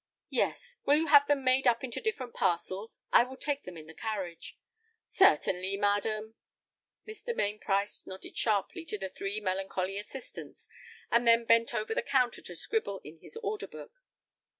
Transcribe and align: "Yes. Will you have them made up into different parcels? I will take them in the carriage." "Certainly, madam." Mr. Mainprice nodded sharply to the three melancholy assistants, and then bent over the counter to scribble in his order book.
"Yes. 0.31 0.77
Will 0.83 0.97
you 0.97 1.07
have 1.09 1.27
them 1.27 1.43
made 1.43 1.67
up 1.67 1.83
into 1.83 2.01
different 2.01 2.33
parcels? 2.33 2.97
I 3.13 3.23
will 3.23 3.37
take 3.37 3.65
them 3.65 3.77
in 3.77 3.85
the 3.85 3.93
carriage." 3.93 4.57
"Certainly, 5.03 5.77
madam." 5.77 6.33
Mr. 7.07 7.35
Mainprice 7.35 8.07
nodded 8.07 8.35
sharply 8.35 8.83
to 8.85 8.97
the 8.97 9.09
three 9.09 9.39
melancholy 9.39 9.99
assistants, 9.99 10.67
and 11.11 11.27
then 11.27 11.45
bent 11.45 11.75
over 11.75 11.93
the 11.93 12.01
counter 12.01 12.41
to 12.41 12.55
scribble 12.55 12.99
in 13.03 13.19
his 13.19 13.37
order 13.43 13.67
book. 13.67 14.01